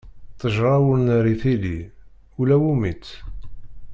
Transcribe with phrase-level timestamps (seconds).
[0.31, 1.77] Ttejṛa ur nerri tili,
[2.39, 3.07] ula wumi-tt.